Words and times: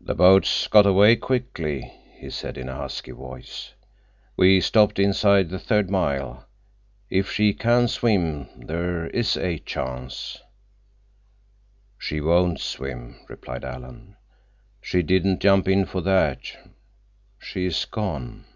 "The 0.00 0.14
boats 0.14 0.68
got 0.68 0.86
away 0.86 1.16
quickly," 1.16 1.92
he 2.16 2.30
said 2.30 2.56
in 2.56 2.66
a 2.70 2.76
husky 2.76 3.10
voice. 3.10 3.74
"We 4.38 4.58
stopped 4.62 4.98
inside 4.98 5.50
the 5.50 5.58
third 5.58 5.90
mile. 5.90 6.46
If 7.10 7.30
she 7.30 7.52
can 7.52 7.88
swim—there 7.88 9.08
is 9.08 9.36
a 9.36 9.58
chance." 9.58 10.38
"She 11.98 12.22
won't 12.22 12.58
swim," 12.58 13.16
replied 13.28 13.66
Alan. 13.66 14.16
"She 14.80 15.02
didn't 15.02 15.42
jump 15.42 15.68
in 15.68 15.84
for 15.84 16.00
that. 16.00 16.40
She 17.38 17.66
is 17.66 17.84
gone." 17.84 18.46